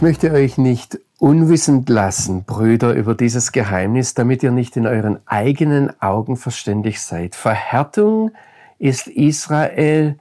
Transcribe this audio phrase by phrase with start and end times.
[0.00, 5.18] Ich möchte euch nicht unwissend lassen, Brüder, über dieses Geheimnis, damit ihr nicht in euren
[5.26, 7.34] eigenen Augen verständig seid.
[7.34, 8.30] Verhärtung
[8.78, 10.18] ist Israel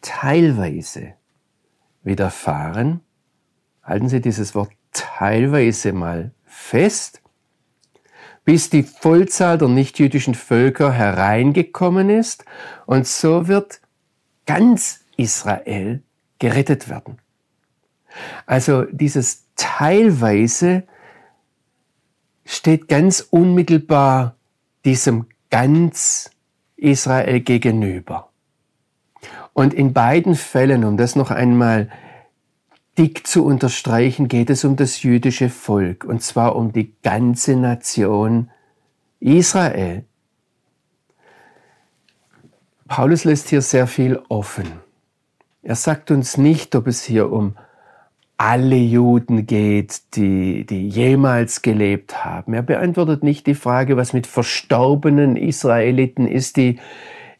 [0.00, 1.12] teilweise
[2.02, 3.02] widerfahren.
[3.84, 7.22] Halten Sie dieses Wort teilweise mal fest,
[8.44, 12.44] bis die Vollzahl der nichtjüdischen Völker hereingekommen ist
[12.84, 13.80] und so wird
[14.44, 16.02] ganz Israel
[16.40, 17.18] gerettet werden.
[18.46, 20.84] Also dieses teilweise
[22.44, 24.36] steht ganz unmittelbar
[24.84, 26.30] diesem ganz
[26.76, 28.30] Israel gegenüber.
[29.52, 31.90] Und in beiden Fällen, um das noch einmal
[32.96, 38.50] dick zu unterstreichen, geht es um das jüdische Volk, und zwar um die ganze Nation
[39.20, 40.04] Israel.
[42.88, 44.80] Paulus lässt hier sehr viel offen.
[45.62, 47.56] Er sagt uns nicht, ob es hier um
[48.40, 52.54] alle Juden geht, die, die jemals gelebt haben.
[52.54, 56.78] Er beantwortet nicht die Frage, was mit verstorbenen Israeliten ist, die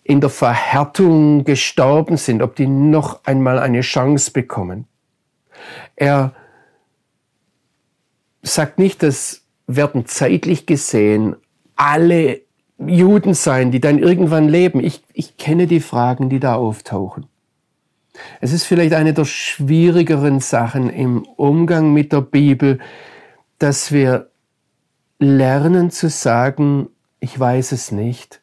[0.04, 4.84] in der Verhärtung gestorben sind, ob die noch einmal eine Chance bekommen.
[5.96, 6.34] Er
[8.42, 11.34] sagt nicht, dass werden zeitlich gesehen
[11.76, 12.42] alle
[12.76, 14.84] Juden sein, die dann irgendwann leben.
[14.84, 17.29] Ich, ich kenne die Fragen, die da auftauchen.
[18.40, 22.78] Es ist vielleicht eine der schwierigeren Sachen im Umgang mit der Bibel,
[23.58, 24.30] dass wir
[25.18, 26.88] lernen zu sagen,
[27.20, 28.40] ich weiß es nicht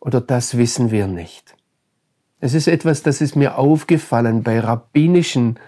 [0.00, 1.56] oder das wissen wir nicht.
[2.40, 5.58] Es ist etwas, das ist mir aufgefallen bei rabbinischen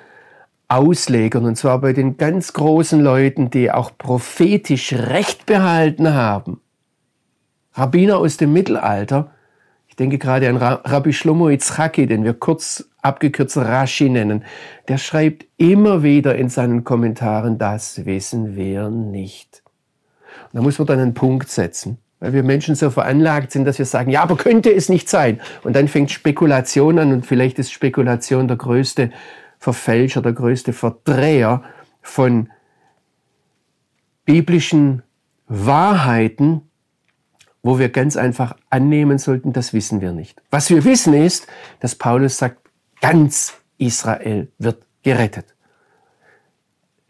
[0.68, 6.60] Auslegern, und zwar bei den ganz großen Leuten, die auch prophetisch Recht behalten haben.
[7.72, 9.32] Rabbiner aus dem Mittelalter,
[9.90, 14.44] ich denke gerade an Rabbi Shlomo Yitzchaki, den wir kurz abgekürzt Rashi nennen,
[14.86, 19.62] der schreibt immer wieder in seinen Kommentaren, das wissen wir nicht.
[20.44, 23.80] Und da muss man dann einen Punkt setzen, weil wir Menschen so veranlagt sind, dass
[23.80, 25.40] wir sagen, ja, aber könnte es nicht sein.
[25.64, 29.10] Und dann fängt Spekulation an und vielleicht ist Spekulation der größte
[29.58, 31.64] Verfälscher, der größte Verdreher
[32.00, 32.48] von
[34.24, 35.02] biblischen
[35.48, 36.69] Wahrheiten,
[37.62, 40.40] wo wir ganz einfach annehmen sollten, das wissen wir nicht.
[40.50, 41.46] Was wir wissen ist,
[41.80, 42.56] dass Paulus sagt,
[43.00, 45.54] Ganz Israel wird gerettet.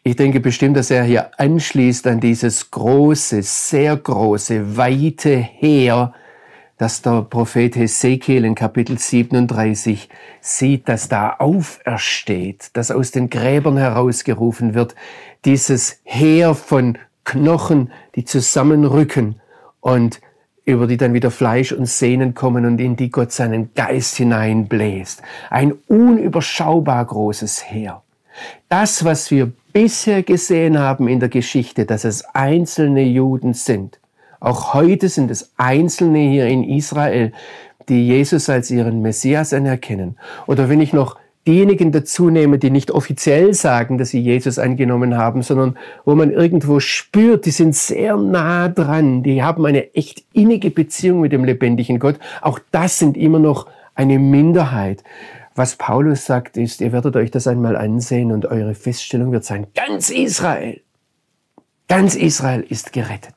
[0.03, 6.15] Ich denke bestimmt, dass er hier anschließt an dieses große, sehr große, weite Heer,
[6.79, 10.09] das der Prophet Hesekiel in Kapitel 37
[10.41, 14.95] sieht, dass da aufersteht, das aus den Gräbern herausgerufen wird,
[15.45, 19.41] dieses Heer von Knochen, die zusammenrücken
[19.81, 20.21] und
[20.65, 25.23] über die dann wieder Fleisch und Sehnen kommen und in die Gott seinen Geist hineinbläst.
[25.49, 28.03] Ein unüberschaubar großes Heer.
[28.69, 33.99] Das, was wir bisher gesehen haben in der Geschichte, dass es einzelne Juden sind,
[34.41, 37.33] auch heute sind es Einzelne hier in Israel,
[37.89, 40.17] die Jesus als ihren Messias anerkennen.
[40.47, 45.17] Oder wenn ich noch diejenigen dazu nehme, die nicht offiziell sagen, dass sie Jesus angenommen
[45.17, 50.23] haben, sondern wo man irgendwo spürt, die sind sehr nah dran, die haben eine echt
[50.33, 52.19] innige Beziehung mit dem lebendigen Gott.
[52.43, 55.03] Auch das sind immer noch eine Minderheit.
[55.55, 59.67] Was Paulus sagt, ist, ihr werdet euch das einmal ansehen und eure Feststellung wird sein,
[59.75, 60.81] ganz Israel,
[61.89, 63.35] ganz Israel ist gerettet.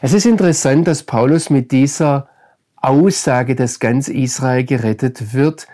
[0.00, 2.28] Es ist interessant, dass Paulus mit dieser
[2.76, 5.66] Aussage, dass ganz Israel gerettet wird,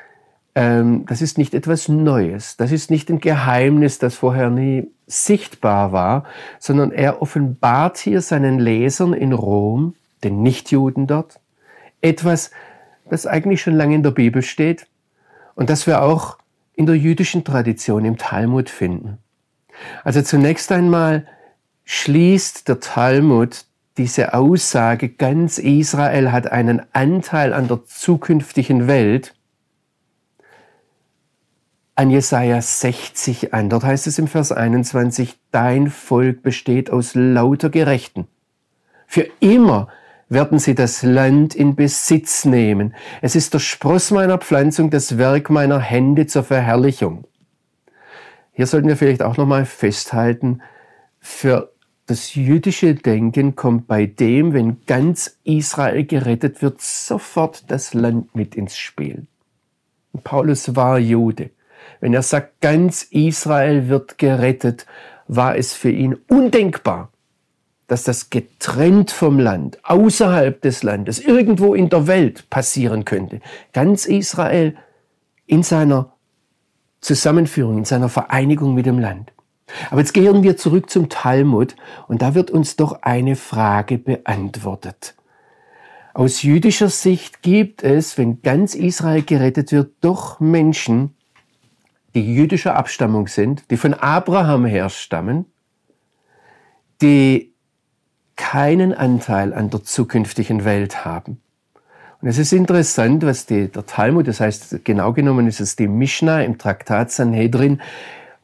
[0.57, 2.57] das ist nicht etwas Neues.
[2.57, 6.25] Das ist nicht ein Geheimnis, das vorher nie sichtbar war,
[6.59, 11.41] sondern er offenbart hier seinen Lesern in Rom, den Nichtjuden dort,
[12.01, 12.53] etwas,
[13.11, 14.87] das eigentlich schon lange in der Bibel steht
[15.57, 16.39] und das wir auch
[16.75, 19.19] in der jüdischen Tradition im Talmud finden.
[20.05, 21.27] Also zunächst einmal
[21.85, 23.67] schließt der Talmud
[23.99, 29.36] diese Aussage, ganz Israel hat einen Anteil an der zukünftigen Welt,
[31.97, 33.71] an Jesaja 60 an.
[33.71, 38.29] Dort heißt es im Vers 21, dein Volk besteht aus lauter Gerechten.
[39.07, 39.89] Für immer
[40.29, 42.95] werden sie das Land in Besitz nehmen.
[43.23, 47.25] Es ist der Spross meiner Pflanzung, das Werk meiner Hände zur Verherrlichung.
[48.53, 50.61] Hier sollten wir vielleicht auch nochmal festhalten,
[51.19, 51.73] für
[52.07, 58.55] das jüdische Denken kommt bei dem, wenn ganz Israel gerettet wird, sofort das Land mit
[58.55, 59.27] ins Spiel.
[60.23, 61.51] Paulus war Jude.
[62.01, 64.87] Wenn er sagt, ganz Israel wird gerettet,
[65.29, 67.11] war es für ihn undenkbar,
[67.87, 73.41] dass das getrennt vom Land, außerhalb des Landes, irgendwo in der Welt passieren könnte.
[73.73, 74.77] Ganz Israel
[75.47, 76.13] in seiner
[77.01, 79.33] Zusammenführung, in seiner Vereinigung mit dem Land.
[79.91, 81.77] Aber jetzt gehen wir zurück zum Talmud
[82.09, 85.15] und da wird uns doch eine Frage beantwortet.
[86.15, 91.15] Aus jüdischer Sicht gibt es, wenn ganz Israel gerettet wird, doch Menschen,
[92.17, 95.45] die jüdischer Abstammung sind, die von Abraham herstammen,
[97.03, 97.53] die
[98.37, 101.43] keinen Anteil an der zukünftigen Welt haben.
[102.23, 105.89] Und es ist interessant, was die, der Talmud, das heißt genau genommen ist es die
[105.89, 107.83] Mishnah im Traktat Sanhedrin,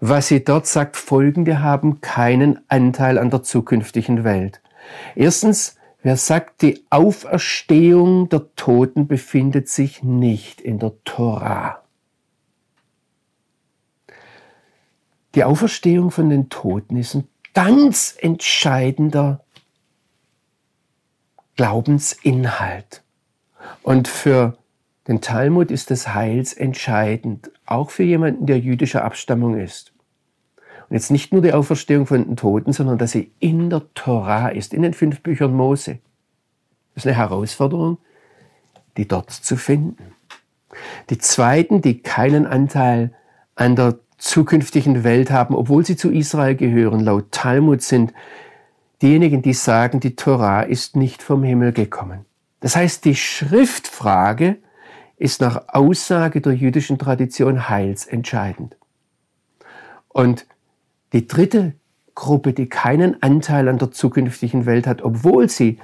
[0.00, 4.60] was sie dort sagt, folgende haben keinen Anteil an der zukünftigen Welt.
[5.14, 11.81] Erstens, wer sagt, die Auferstehung der Toten befindet sich nicht in der Torah.
[15.34, 19.44] Die Auferstehung von den Toten ist ein ganz entscheidender
[21.56, 23.02] Glaubensinhalt.
[23.82, 24.56] Und für
[25.08, 29.92] den Talmud ist das heilsentscheidend, auch für jemanden, der jüdischer Abstammung ist.
[30.88, 34.48] Und jetzt nicht nur die Auferstehung von den Toten, sondern dass sie in der Torah
[34.48, 35.98] ist, in den fünf Büchern Mose.
[36.94, 37.98] Das ist eine Herausforderung,
[38.96, 40.12] die dort zu finden.
[41.10, 43.12] Die zweiten, die keinen Anteil
[43.54, 48.14] an der zukünftigen Welt haben, obwohl sie zu Israel gehören, laut Talmud sind
[49.02, 52.24] diejenigen, die sagen, die Torah ist nicht vom Himmel gekommen.
[52.60, 54.58] Das heißt, die Schriftfrage
[55.16, 58.76] ist nach Aussage der jüdischen Tradition heilsentscheidend.
[60.08, 60.46] Und
[61.12, 61.74] die dritte
[62.14, 65.80] Gruppe, die keinen Anteil an der zukünftigen Welt hat, obwohl sie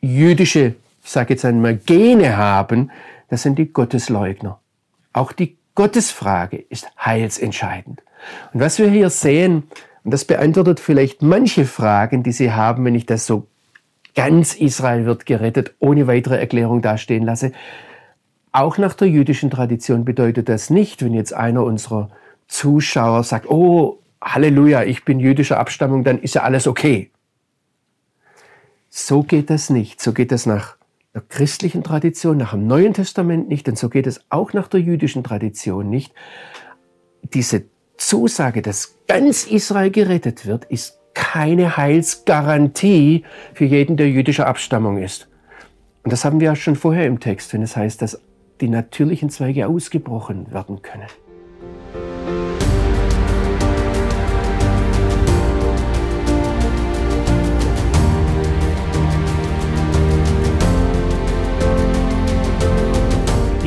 [0.00, 2.90] jüdische, ich sage jetzt einmal, Gene haben,
[3.28, 4.60] das sind die Gottesleugner.
[5.14, 8.02] Auch die Gottesfrage ist heilsentscheidend.
[8.52, 9.64] Und was wir hier sehen,
[10.04, 13.46] und das beantwortet vielleicht manche Fragen, die Sie haben, wenn ich das so
[14.14, 17.52] ganz Israel wird gerettet, ohne weitere Erklärung dastehen lasse.
[18.52, 22.10] Auch nach der jüdischen Tradition bedeutet das nicht, wenn jetzt einer unserer
[22.48, 27.10] Zuschauer sagt, oh, Halleluja, ich bin jüdischer Abstammung, dann ist ja alles okay.
[28.90, 30.02] So geht das nicht.
[30.02, 30.76] So geht das nach
[31.14, 34.80] der christlichen Tradition, nach dem Neuen Testament nicht und so geht es auch nach der
[34.80, 36.14] jüdischen Tradition nicht.
[37.34, 37.64] Diese
[37.96, 45.28] Zusage, dass ganz Israel gerettet wird, ist keine Heilsgarantie für jeden, der jüdischer Abstammung ist.
[46.02, 48.20] Und das haben wir ja schon vorher im Text, wenn es heißt, dass
[48.60, 51.06] die natürlichen Zweige ausgebrochen werden können.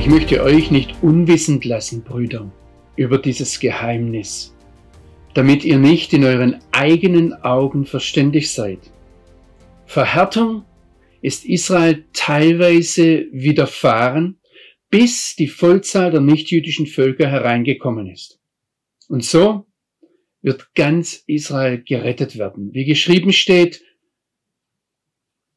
[0.06, 2.54] Ich möchte euch nicht unwissend lassen, Brüder,
[2.96, 4.56] über dieses Geheimnis,
[5.34, 8.78] damit ihr nicht in euren eigenen Augen verständig seid.
[9.88, 10.63] Verhärtung
[11.24, 14.40] ist Israel teilweise widerfahren,
[14.92, 18.40] bis die Vollzahl der nichtjüdischen Völker hereingekommen ist.
[19.07, 19.66] Und so
[20.44, 22.72] wird ganz Israel gerettet werden.
[22.75, 23.81] Wie geschrieben steht,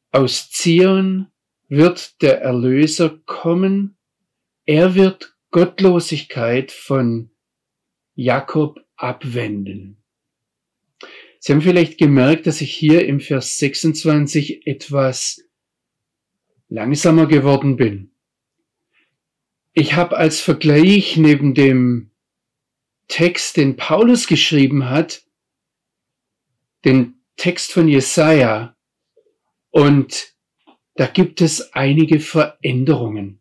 [0.09, 1.27] aus Zion
[1.67, 3.95] wird der Erlöser kommen
[4.69, 7.31] er wird Gottlosigkeit von
[8.13, 10.03] Jakob abwenden.
[11.39, 15.41] Sie haben vielleicht gemerkt, dass ich hier im Vers 26 etwas
[16.67, 18.11] langsamer geworden bin.
[19.73, 22.11] Ich habe als Vergleich neben dem
[23.07, 25.23] Text, den Paulus geschrieben hat,
[26.85, 28.77] den Text von Jesaja
[29.71, 30.35] und
[30.93, 33.38] da gibt es einige Veränderungen.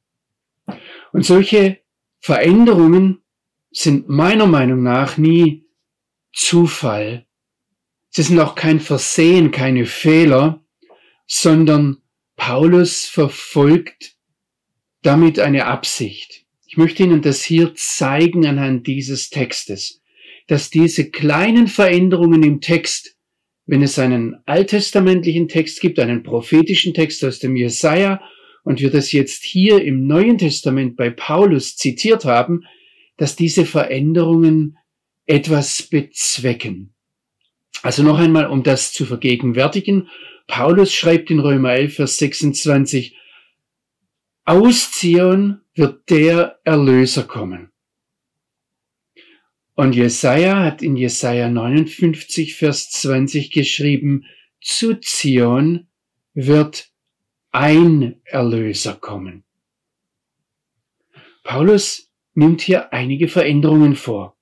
[1.13, 1.79] Und solche
[2.21, 3.23] Veränderungen
[3.71, 5.67] sind meiner Meinung nach nie
[6.33, 7.27] Zufall.
[8.11, 10.65] Sie sind auch kein Versehen, keine Fehler,
[11.27, 11.99] sondern
[12.37, 14.17] Paulus verfolgt
[15.03, 16.45] damit eine Absicht.
[16.67, 20.03] Ich möchte Ihnen das hier zeigen anhand dieses Textes,
[20.47, 23.17] dass diese kleinen Veränderungen im Text,
[23.67, 28.21] wenn es einen alttestamentlichen Text gibt, einen prophetischen Text aus dem Jesaja
[28.65, 32.65] und wir das jetzt hier im Neuen Testament bei Paulus zitiert haben,
[33.17, 34.79] dass diese Veränderungen
[35.27, 36.95] etwas bezwecken.
[37.83, 40.09] Also noch einmal, um das zu vergegenwärtigen,
[40.47, 43.15] Paulus schreibt in Römer 11, Vers 26,
[44.45, 47.71] aus Zion wird der Erlöser kommen.
[49.75, 54.25] Und Jesaja hat in Jesaja 59, Vers 20 geschrieben,
[54.61, 55.87] zu Zion
[56.35, 56.91] wird
[57.51, 59.45] ein Erlöser kommen.
[61.45, 64.37] Paulus nimmt hier einige Veränderungen vor.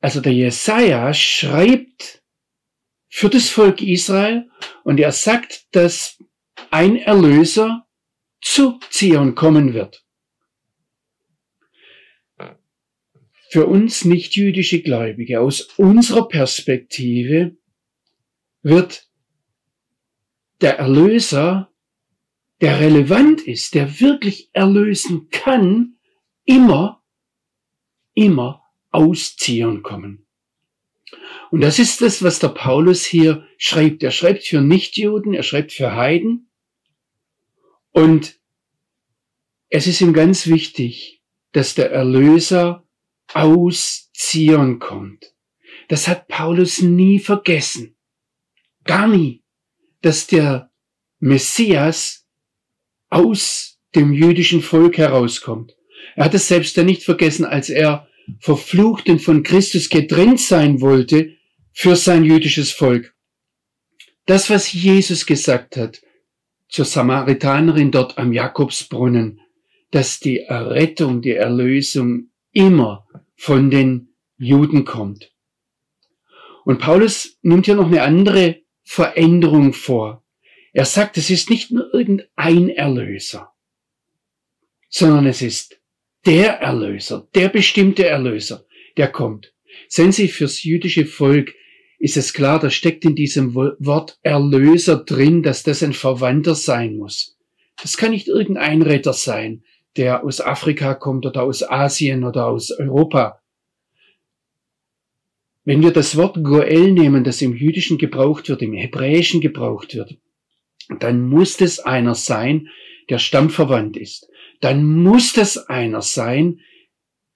[0.00, 2.22] Also der Jesaja schreibt
[3.08, 4.50] für das Volk Israel
[4.82, 6.22] und er sagt, dass
[6.70, 7.86] ein Erlöser
[8.40, 10.04] zu Zion kommen wird.
[13.54, 17.56] für uns nicht-jüdische Gläubige aus unserer Perspektive
[18.62, 19.08] wird
[20.64, 21.70] der Erlöser,
[22.62, 25.98] der relevant ist, der wirklich erlösen kann,
[26.46, 27.04] immer,
[28.14, 30.26] immer aus Zion kommen.
[31.50, 34.02] Und das ist das, was der Paulus hier schreibt.
[34.02, 36.48] Er schreibt für Nichtjuden, er schreibt für Heiden.
[37.90, 38.40] Und
[39.68, 42.88] es ist ihm ganz wichtig, dass der Erlöser
[43.34, 45.34] aus Zion kommt.
[45.88, 47.96] Das hat Paulus nie vergessen.
[48.84, 49.43] Gar nie.
[50.04, 50.70] Dass der
[51.18, 52.26] Messias
[53.08, 55.74] aus dem jüdischen Volk herauskommt.
[56.14, 58.06] Er hat es selbst ja nicht vergessen, als er
[58.38, 61.36] verflucht und von Christus getrennt sein wollte
[61.72, 63.14] für sein jüdisches Volk.
[64.26, 66.02] Das, was Jesus gesagt hat
[66.68, 69.40] zur Samaritanerin dort am Jakobsbrunnen,
[69.90, 73.06] dass die Errettung, die Erlösung immer
[73.36, 75.32] von den Juden kommt.
[76.66, 80.24] Und Paulus nimmt hier noch eine andere Veränderung vor.
[80.72, 83.52] Er sagt, es ist nicht nur irgendein Erlöser,
[84.88, 85.80] sondern es ist
[86.26, 89.52] der Erlöser, der bestimmte Erlöser, der kommt.
[89.88, 91.54] Sehen Sie, fürs jüdische Volk
[91.98, 96.96] ist es klar, da steckt in diesem Wort Erlöser drin, dass das ein Verwandter sein
[96.96, 97.38] muss.
[97.80, 99.64] Das kann nicht irgendein Retter sein,
[99.96, 103.40] der aus Afrika kommt oder aus Asien oder aus Europa.
[105.64, 110.16] Wenn wir das Wort Goel nehmen, das im Jüdischen gebraucht wird, im Hebräischen gebraucht wird,
[111.00, 112.68] dann muss es einer sein,
[113.08, 114.28] der stammverwandt ist
[114.64, 116.60] dann muss das einer sein,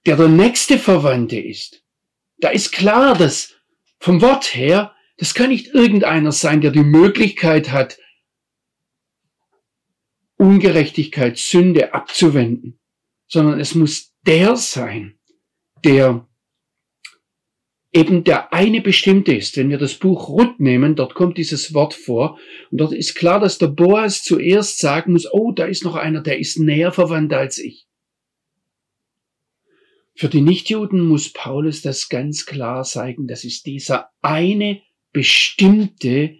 [0.07, 1.83] der der nächste Verwandte ist.
[2.37, 3.55] Da ist klar, dass
[3.99, 7.99] vom Wort her, das kann nicht irgendeiner sein, der die Möglichkeit hat,
[10.37, 12.79] Ungerechtigkeit, Sünde abzuwenden,
[13.27, 15.19] sondern es muss der sein,
[15.83, 16.27] der
[17.91, 19.57] eben der eine bestimmte ist.
[19.57, 22.37] Wenn wir das Buch Ruth nehmen, dort kommt dieses Wort vor
[22.71, 26.21] und dort ist klar, dass der Boas zuerst sagen muss, oh, da ist noch einer,
[26.21, 27.87] der ist näher verwandt als ich.
[30.15, 34.81] Für die Nichtjuden muss Paulus das ganz klar zeigen, das ist dieser eine
[35.13, 36.35] bestimmte,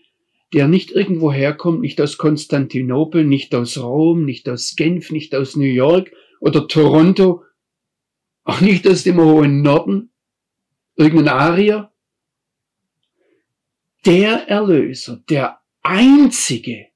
[0.53, 5.55] der nicht irgendwo herkommt, nicht aus Konstantinopel, nicht aus Rom, nicht aus Genf, nicht aus
[5.55, 7.43] New York oder Toronto,
[8.43, 10.11] auch nicht aus dem hohen Norden,
[10.99, 11.91] irgendein Arier.
[14.05, 16.87] Der Erlöser, der einzige,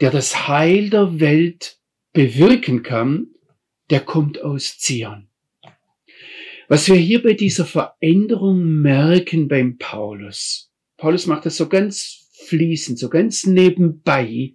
[0.00, 1.78] der das Heil der Welt
[2.12, 3.28] bewirken kann,
[3.90, 5.28] der kommt aus Zion.
[6.68, 12.98] Was wir hier bei dieser Veränderung merken beim Paulus, Paulus macht das so ganz fließend,
[12.98, 14.54] so ganz nebenbei,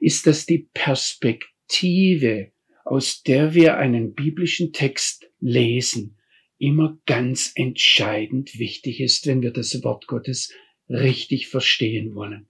[0.00, 2.52] ist, dass die Perspektive,
[2.84, 6.15] aus der wir einen biblischen Text lesen,
[6.58, 10.52] immer ganz entscheidend wichtig ist, wenn wir das Wort Gottes
[10.88, 12.48] richtig verstehen wollen.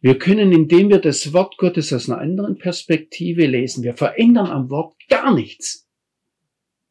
[0.00, 4.70] Wir können, indem wir das Wort Gottes aus einer anderen Perspektive lesen, wir verändern am
[4.70, 5.88] Wort gar nichts,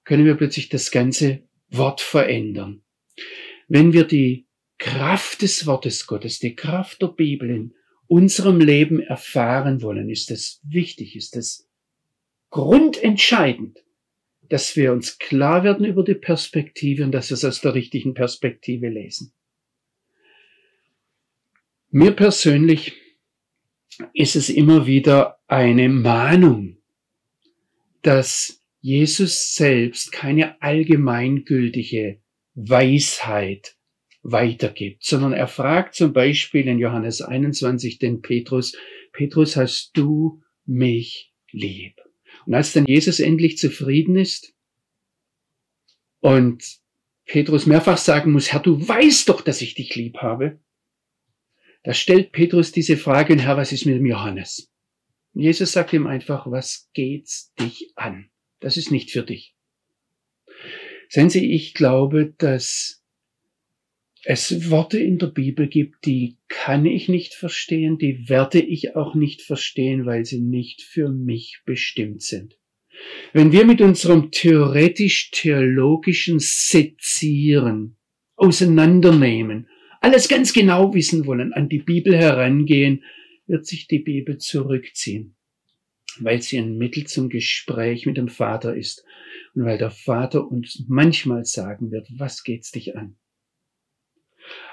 [0.04, 2.84] können wir plötzlich das ganze Wort verändern.
[3.68, 4.48] Wenn wir die
[4.78, 7.74] Kraft des Wortes Gottes, die Kraft der Bibel in
[8.08, 11.70] unserem Leben erfahren wollen, ist es wichtig, ist es
[12.50, 13.83] grundentscheidend,
[14.54, 18.14] dass wir uns klar werden über die Perspektive und dass wir es aus der richtigen
[18.14, 19.34] Perspektive lesen.
[21.90, 22.94] Mir persönlich
[24.14, 26.78] ist es immer wieder eine Mahnung,
[28.04, 32.22] dass Jesus selbst keine allgemeingültige
[32.54, 33.76] Weisheit
[34.22, 38.78] weitergibt, sondern er fragt zum Beispiel in Johannes 21 den Petrus,
[39.14, 42.03] Petrus, hast du mich lieb?
[42.46, 44.54] Und als dann Jesus endlich zufrieden ist
[46.20, 46.82] und
[47.26, 50.60] Petrus mehrfach sagen muss, Herr, du weißt doch, dass ich dich lieb habe,
[51.84, 54.72] da stellt Petrus diese Frage, Herr, was ist mit dem Johannes?
[55.34, 58.30] Und Jesus sagt ihm einfach, was geht's dich an?
[58.60, 59.56] Das ist nicht für dich.
[61.10, 63.03] Sehen Sie, ich glaube, dass
[64.26, 69.16] es Worte in der Bibel gibt, die kann ich nicht verstehen, die werde ich auch
[69.16, 72.58] nicht verstehen, weil sie nicht für mich bestimmt sind.
[73.34, 77.98] Wenn wir mit unserem theoretisch-theologischen Sezieren
[78.36, 79.68] auseinandernehmen,
[80.00, 83.04] alles ganz genau wissen wollen, an die Bibel herangehen,
[83.46, 85.36] wird sich die Bibel zurückziehen,
[86.20, 89.04] weil sie ein Mittel zum Gespräch mit dem Vater ist
[89.54, 93.18] und weil der Vater uns manchmal sagen wird, was geht's dich an?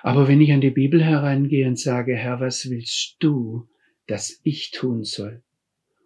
[0.03, 3.69] Aber wenn ich an die Bibel herangehe und sage, Herr, was willst du,
[4.07, 5.43] dass ich tun soll?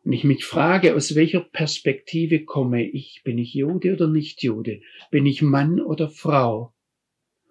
[0.05, 3.23] und ich mich frage, aus welcher Perspektive komme ich?
[3.25, 4.83] Bin ich Jude oder nicht Jude?
[5.11, 6.75] Bin ich Mann oder Frau?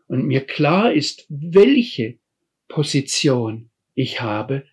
[0.08, 2.20] Und mir klar ist, welche
[2.68, 4.66] Position ich habe.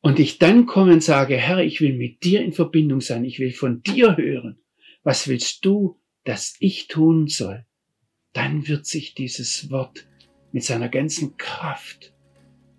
[0.00, 3.24] Und ich dann komme und sage, Herr, ich will mit dir in Verbindung sein.
[3.24, 4.58] Ich will von dir hören.
[5.02, 7.64] Was willst du, dass ich tun soll?
[8.32, 10.06] Dann wird sich dieses Wort
[10.52, 12.12] mit seiner ganzen Kraft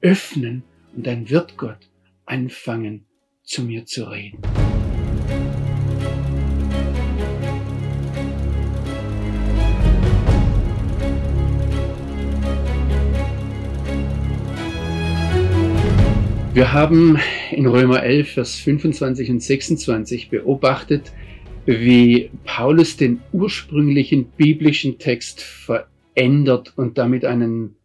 [0.01, 0.63] öffnen
[0.95, 1.89] und dann wird Gott
[2.25, 3.05] anfangen
[3.43, 4.39] zu mir zu reden.
[16.53, 17.17] Wir haben
[17.51, 21.13] in Römer 11, Vers 25 und 26 beobachtet,
[21.77, 27.75] wie Paulus den ursprünglichen biblischen Text verändert und damit einen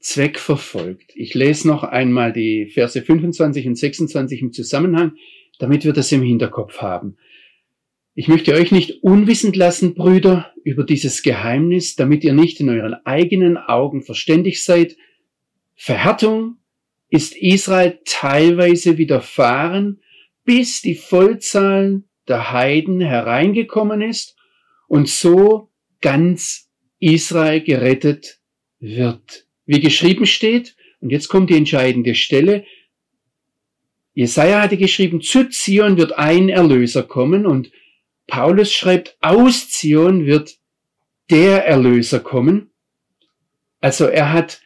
[0.00, 1.12] Zweck verfolgt.
[1.14, 5.12] Ich lese noch einmal die Verse 25 und 26 im Zusammenhang,
[5.58, 7.16] damit wir das im Hinterkopf haben.
[8.14, 12.94] Ich möchte euch nicht unwissend lassen, Brüder, über dieses Geheimnis, damit ihr nicht in euren
[13.06, 14.98] eigenen Augen verständig seid.
[15.74, 16.58] Verhärtung
[17.08, 20.00] ist Israel teilweise widerfahren,
[20.44, 24.36] bis die Vollzahl der Heiden hereingekommen ist
[24.88, 28.40] und so ganz Israel gerettet
[28.78, 32.64] wird wie geschrieben steht, und jetzt kommt die entscheidende Stelle,
[34.14, 37.72] Jesaja hatte geschrieben, zu Zion wird ein Erlöser kommen und
[38.26, 40.56] Paulus schreibt, aus Zion wird
[41.30, 42.70] der Erlöser kommen.
[43.80, 44.60] Also er hat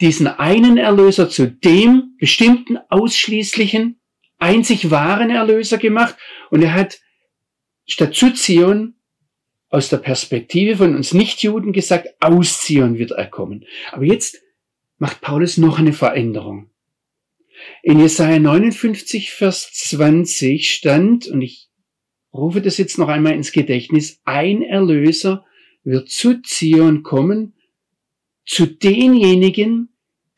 [0.00, 3.97] diesen einen Erlöser zu dem bestimmten, ausschließlichen,
[4.38, 6.16] einzig wahren Erlöser gemacht
[6.50, 7.00] und er hat
[7.86, 8.94] statt zu Zion
[9.70, 13.66] aus der Perspektive von uns Nichtjuden gesagt, aus Zion wird er kommen.
[13.92, 14.40] Aber jetzt
[14.96, 16.70] macht Paulus noch eine Veränderung.
[17.82, 21.68] In Jesaja 59, Vers 20 stand, und ich
[22.32, 25.44] rufe das jetzt noch einmal ins Gedächtnis, ein Erlöser
[25.84, 27.54] wird zu Zion kommen,
[28.46, 29.90] zu denjenigen,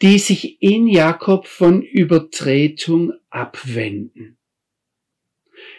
[0.03, 4.37] die sich in Jakob von Übertretung abwenden.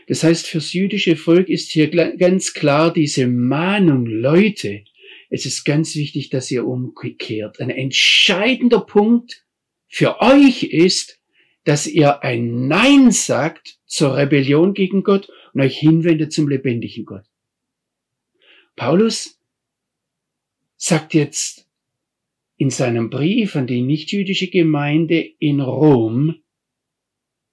[0.08, 4.84] Das heißt, fürs jüdische Volk ist hier ganz klar diese Mahnung, Leute,
[5.30, 7.60] es ist ganz wichtig, dass ihr umkehrt.
[7.60, 9.46] Ein entscheidender Punkt
[9.88, 11.20] für euch ist,
[11.64, 17.26] dass ihr ein Nein sagt zur Rebellion gegen Gott und euch hinwendet zum lebendigen Gott.
[18.76, 19.40] Paulus
[20.76, 21.68] sagt jetzt
[22.58, 26.42] in seinem Brief an die nichtjüdische Gemeinde in Rom,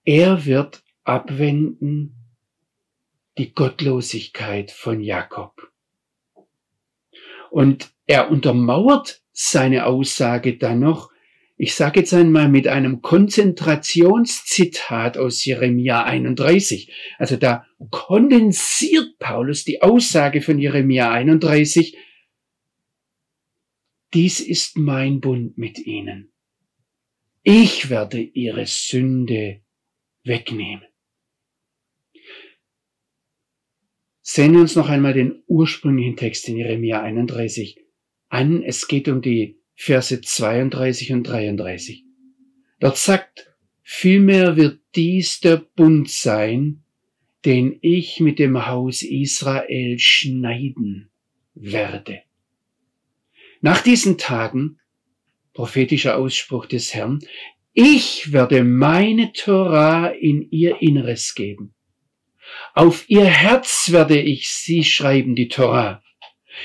[0.08, 2.14] er wird abwenden
[3.36, 5.70] die Gottlosigkeit von Jakob.
[7.50, 11.10] Und er untermauert seine Aussage dann noch,
[11.58, 16.90] ich sage jetzt einmal mit einem Konzentrationszitat aus Jeremia 31.
[17.18, 21.98] Also da kondensiert Paulus die Aussage von Jeremia 31.
[24.14, 26.32] Dies ist mein Bund mit ihnen.
[27.42, 29.60] Ich werde ihre Sünde
[30.24, 30.85] wegnehmen.
[34.22, 37.81] Sehen wir uns noch einmal den ursprünglichen Text in Jeremia 31
[38.28, 38.62] an.
[38.62, 42.04] Es geht um die Verse 32 und 33.
[42.78, 46.83] Dort sagt, vielmehr wird dies der Bund sein,
[47.44, 51.11] den ich mit dem Haus Israel schneiden
[51.54, 52.20] werde.
[53.61, 54.78] Nach diesen Tagen,
[55.54, 57.20] prophetischer Ausspruch des Herrn,
[57.80, 61.74] ich werde meine Torah in ihr Inneres geben
[62.74, 66.02] auf ihr Herz werde ich sie schreiben, die Torah.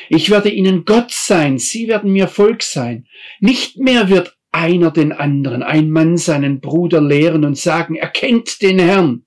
[0.09, 3.07] Ich werde ihnen Gott sein, sie werden mir Volk sein.
[3.39, 8.79] Nicht mehr wird einer den anderen, ein Mann seinen Bruder lehren und sagen, erkennt den
[8.79, 9.25] Herrn.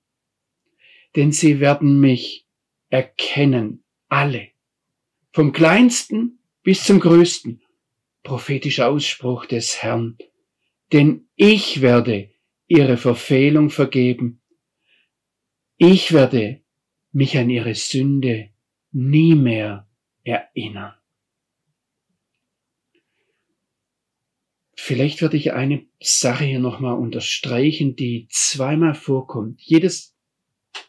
[1.15, 2.45] Denn sie werden mich
[2.89, 4.49] erkennen, alle.
[5.33, 7.61] Vom kleinsten bis zum größten.
[8.23, 10.17] Prophetischer Ausspruch des Herrn.
[10.93, 12.29] Denn ich werde
[12.67, 14.41] ihre Verfehlung vergeben
[15.77, 16.61] ich werde
[17.11, 18.49] mich an ihre Sünde
[18.91, 19.87] nie mehr
[20.23, 20.93] erinnern.
[24.75, 29.61] Vielleicht werde ich eine Sache hier nochmal unterstreichen, die zweimal vorkommt.
[29.61, 30.15] Jedes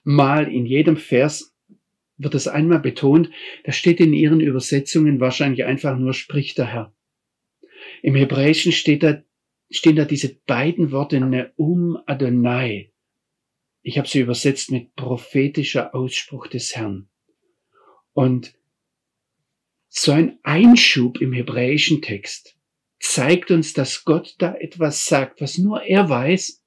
[0.05, 1.55] Mal in jedem Vers
[2.17, 3.31] wird es einmal betont,
[3.65, 6.95] da steht in ihren Übersetzungen wahrscheinlich einfach nur spricht der Herr.
[8.03, 9.23] Im Hebräischen steht da,
[9.71, 12.93] stehen da diese beiden Worte Neum Adonai.
[13.83, 17.09] Ich habe sie übersetzt mit prophetischer Ausspruch des Herrn.
[18.13, 18.55] Und
[19.89, 22.57] so ein Einschub im hebräischen Text
[23.01, 26.63] zeigt uns, dass Gott da etwas sagt, was nur er weiß,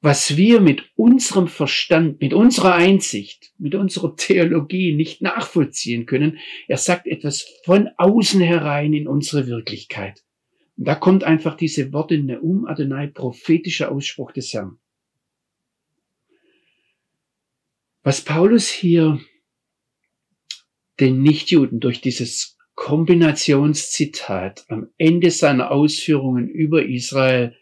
[0.00, 6.38] was wir mit unserem Verstand, mit unserer Einsicht, mit unserer Theologie nicht nachvollziehen können.
[6.68, 10.22] Er sagt etwas von außen herein in unsere Wirklichkeit.
[10.76, 14.78] Und da kommt einfach diese Worte Neum Adonai, prophetischer Ausspruch des Herrn.
[18.02, 19.20] Was Paulus hier
[21.00, 27.56] den Nichtjuden durch dieses Kombinationszitat am Ende seiner Ausführungen über Israel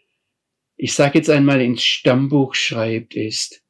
[0.75, 3.63] ich sage jetzt einmal ins Stammbuch schreibt, ist,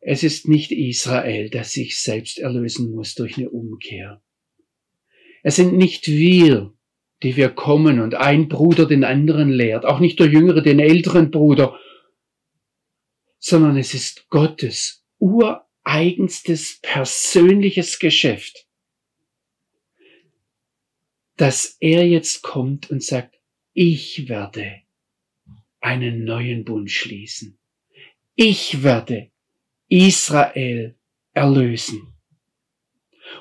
[0.00, 4.22] es ist nicht Israel, das sich selbst erlösen muss durch eine Umkehr.
[5.42, 6.74] Es sind nicht wir,
[7.22, 11.30] die wir kommen und ein Bruder den anderen lehrt, auch nicht der Jüngere den älteren
[11.30, 11.78] Bruder,
[13.38, 18.66] sondern es ist Gottes ureigenstes persönliches Geschäft,
[21.36, 23.36] dass er jetzt kommt und sagt,
[23.72, 24.82] ich werde
[25.80, 27.58] einen neuen Bund schließen.
[28.34, 29.30] Ich werde
[29.88, 30.96] Israel
[31.32, 32.14] erlösen.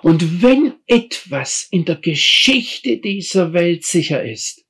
[0.02, 4.66] Und wenn etwas in der Geschichte dieser Welt sicher ist,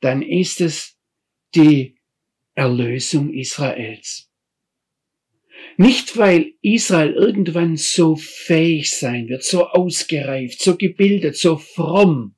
[0.00, 0.96] dann ist es
[1.54, 1.96] die
[2.54, 4.30] Erlösung Israels.
[5.76, 12.36] Nicht weil Israel irgendwann so fähig sein wird, so ausgereift, so gebildet, so fromm,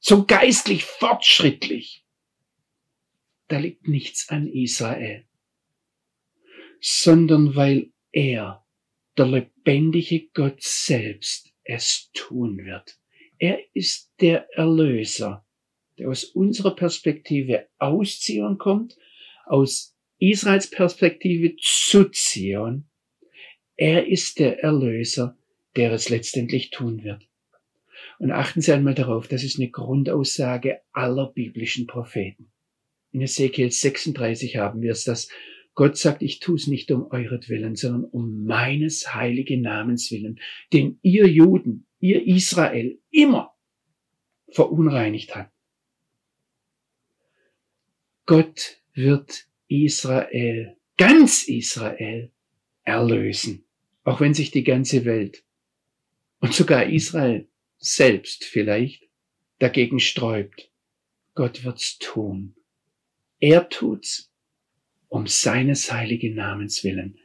[0.00, 2.04] so geistlich fortschrittlich,
[3.48, 5.24] da liegt nichts an Israel,
[6.80, 8.61] sondern weil er,
[9.16, 12.98] der lebendige Gott selbst, es tun wird.
[13.38, 15.44] Er ist der Erlöser,
[15.98, 18.96] der aus unserer Perspektive aus Zion kommt,
[19.46, 22.84] aus Israels Perspektive zu Zion.
[23.76, 25.36] Er ist der Erlöser,
[25.76, 27.26] der es letztendlich tun wird.
[28.18, 32.52] Und achten Sie einmal darauf, das ist eine Grundaussage aller biblischen Propheten.
[33.10, 35.28] In Ezekiel 36 haben wir es, dass
[35.74, 40.38] Gott sagt, ich tue es nicht um euretwillen, sondern um meines heiligen Namens willen,
[40.72, 43.54] den ihr Juden, ihr Israel immer
[44.50, 45.50] verunreinigt hat.
[48.26, 52.30] Gott wird Israel, ganz Israel,
[52.84, 53.64] erlösen,
[54.04, 55.44] auch wenn sich die ganze Welt
[56.40, 59.08] und sogar Israel selbst vielleicht
[59.58, 60.70] dagegen sträubt.
[61.34, 62.54] Gott wird's tun.
[63.40, 64.31] Er tut's
[65.12, 67.18] um seines heiligen Namens willen.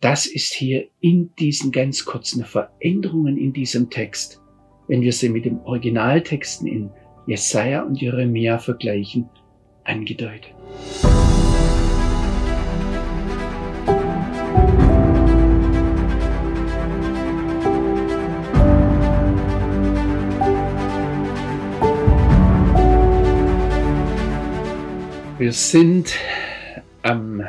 [0.00, 4.40] Das ist hier in diesen ganz kurzen Veränderungen in diesem Text,
[4.86, 6.90] wenn wir sie mit dem Originaltexten in
[7.26, 9.28] Jesaja und Jeremia vergleichen,
[9.84, 10.54] angedeutet.
[25.38, 26.16] Wir sind
[27.08, 27.42] am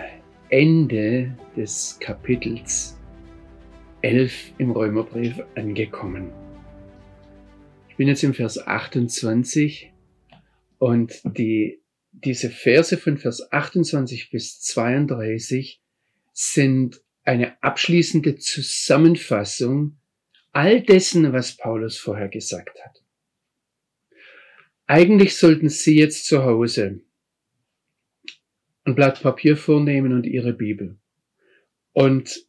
[0.47, 2.97] Ende des Kapitels
[4.03, 6.31] 11 im Römerbrief angekommen.
[7.89, 9.91] Ich bin jetzt im Vers 28
[10.77, 11.81] und die,
[12.13, 15.81] diese Verse von Vers 28 bis 32
[16.31, 19.97] sind eine abschließende Zusammenfassung
[20.53, 23.03] all dessen, was Paulus vorher gesagt hat.
[24.87, 27.01] Eigentlich sollten Sie jetzt zu Hause
[28.89, 30.99] ein Blatt Papier vornehmen und ihre Bibel.
[31.93, 32.45] Und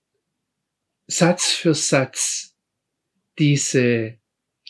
[1.06, 2.56] Satz für Satz
[3.38, 4.18] diese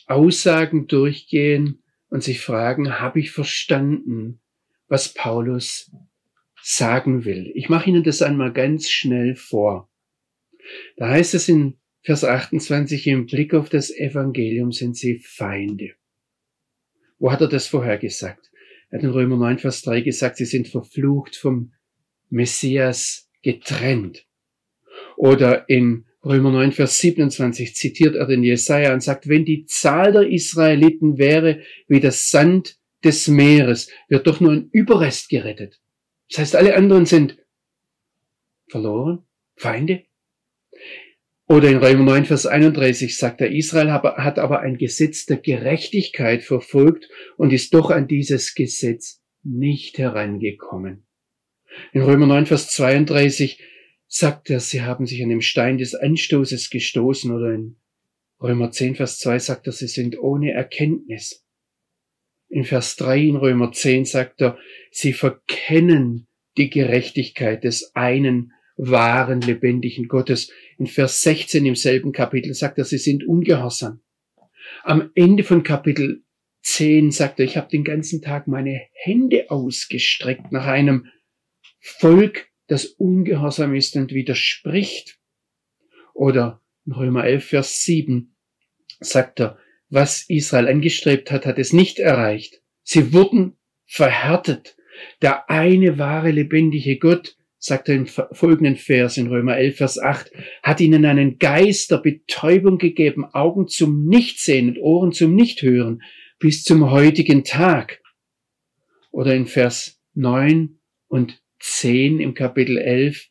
[0.06, 4.40] Aussagen durchgehen und sich fragen, habe ich verstanden,
[4.88, 5.92] was Paulus
[6.62, 7.52] sagen will?
[7.54, 9.90] Ich mache Ihnen das einmal ganz schnell vor.
[10.96, 15.92] Da heißt es in Vers 28, im Blick auf das Evangelium sind sie Feinde.
[17.18, 18.49] Wo hat er das vorher gesagt?
[18.90, 21.72] Er hat in Römer 9, Vers 3 gesagt, sie sind verflucht vom
[22.29, 24.26] Messias getrennt.
[25.16, 30.12] Oder in Römer 9, Vers 27 zitiert er den Jesaja und sagt, wenn die Zahl
[30.12, 35.81] der Israeliten wäre wie das Sand des Meeres, wird doch nur ein Überrest gerettet.
[36.29, 37.38] Das heißt, alle anderen sind
[38.68, 39.24] verloren,
[39.57, 40.05] Feinde.
[41.50, 46.44] Oder in Römer 9, Vers 31 sagt er, Israel hat aber ein Gesetz der Gerechtigkeit
[46.44, 51.08] verfolgt und ist doch an dieses Gesetz nicht herangekommen.
[51.92, 53.60] In Römer 9, Vers 32
[54.06, 57.80] sagt er, sie haben sich an dem Stein des Anstoßes gestoßen oder in
[58.40, 61.44] Römer 10, Vers 2 sagt er, sie sind ohne Erkenntnis.
[62.48, 64.56] In Vers 3 in Römer 10 sagt er,
[64.92, 70.50] sie verkennen die Gerechtigkeit des einen wahren, lebendigen Gottes.
[70.78, 74.00] In Vers 16 im selben Kapitel sagt er, sie sind ungehorsam.
[74.82, 76.22] Am Ende von Kapitel
[76.62, 81.06] 10 sagt er, ich habe den ganzen Tag meine Hände ausgestreckt nach einem
[81.80, 85.18] Volk, das ungehorsam ist und widerspricht.
[86.14, 88.34] Oder in Römer 11, Vers 7
[89.00, 92.62] sagt er, was Israel angestrebt hat, hat es nicht erreicht.
[92.82, 94.76] Sie wurden verhärtet.
[95.22, 100.33] Der eine wahre lebendige Gott, sagt er im folgenden Vers in Römer 11, Vers 8,
[100.62, 106.03] hat ihnen einen Geist der Betäubung gegeben, Augen zum Nichtsehen und Ohren zum Nichthören,
[106.38, 108.01] bis zum heutigen Tag.
[109.12, 113.29] Oder in Vers 9 und 10 im Kapitel 11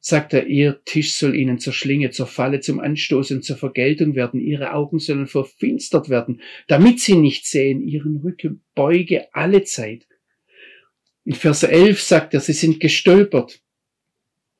[0.00, 4.14] sagt er, ihr Tisch soll ihnen zur Schlinge, zur Falle, zum Anstoß und zur Vergeltung
[4.14, 10.06] werden, ihre Augen sollen verfinstert werden, damit sie nicht sehen, ihren Rücken beuge alle Zeit.
[11.30, 13.62] In Vers 11 sagt er, sie sind gestolpert.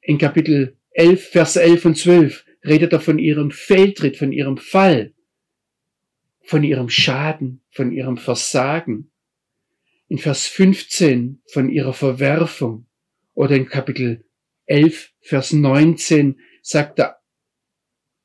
[0.03, 5.13] In Kapitel 11, Vers 11 und 12 redet er von ihrem Fehltritt, von ihrem Fall,
[6.45, 9.11] von ihrem Schaden, von ihrem Versagen.
[10.07, 12.87] In Vers 15 von ihrer Verwerfung
[13.35, 14.25] oder in Kapitel
[14.67, 17.17] 11, Vers 19 sagt er,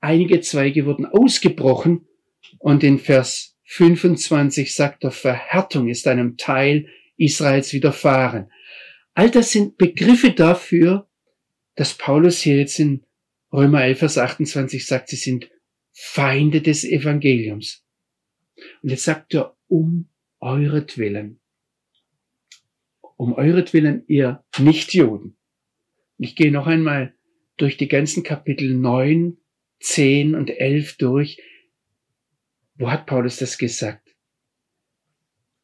[0.02, 2.08] einige Zweige wurden ausgebrochen
[2.60, 6.86] und in Vers 25 sagt er, Verhärtung ist einem Teil
[7.18, 8.52] Israels widerfahren.
[9.14, 11.08] All das sind Begriffe dafür,
[11.76, 13.06] dass Paulus hier jetzt in
[13.52, 15.50] Römer 11, Vers 28 sagt, sie sind
[15.94, 17.86] Feinde des Evangeliums.
[18.82, 21.40] Und jetzt sagt er, um euretwillen.
[23.18, 25.38] Um euretwillen, ihr Nichtjuden.
[26.18, 27.14] Ich gehe noch einmal
[27.58, 29.38] durch die ganzen Kapitel 9,
[29.80, 31.42] 10 und 11 durch.
[32.76, 34.05] Wo hat Paulus das gesagt?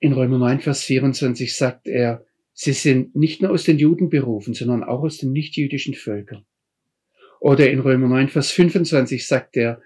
[0.01, 4.55] In Römer 9, Vers 24 sagt er, sie sind nicht nur aus den Juden berufen,
[4.55, 6.43] sondern auch aus den nichtjüdischen Völkern.
[7.39, 9.79] Oder in Römer 9, Vers 25 sagt er,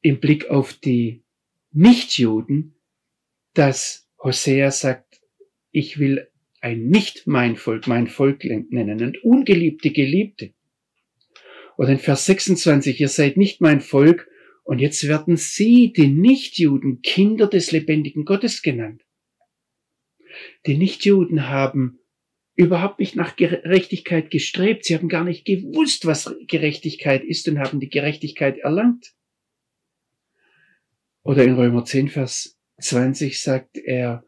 [0.00, 1.24] im Blick auf die
[1.72, 2.74] Nichtjuden,
[3.52, 5.20] dass Hosea sagt,
[5.72, 6.26] ich will
[6.62, 10.54] ein nicht mein Volk, mein Volk nennen und ungeliebte Geliebte.
[11.76, 14.26] Oder in Vers 26, ihr seid nicht mein Volk
[14.64, 19.02] und jetzt werden sie, die Nichtjuden, Kinder des lebendigen Gottes genannt.
[20.66, 21.98] Die Nichtjuden haben
[22.54, 24.84] überhaupt nicht nach Gerechtigkeit gestrebt.
[24.84, 29.14] Sie haben gar nicht gewusst, was Gerechtigkeit ist und haben die Gerechtigkeit erlangt.
[31.22, 34.24] Oder in Römer 10, Vers 20 sagt er,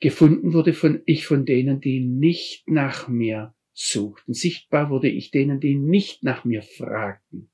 [0.00, 4.34] Gefunden wurde von ich von denen, die nicht nach mir suchten.
[4.34, 7.50] Sichtbar wurde ich denen, die nicht nach mir fragten.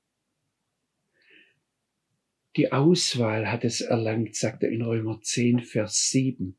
[2.55, 6.57] Die Auswahl hat es erlangt, sagt er in Römer 10, Vers 7.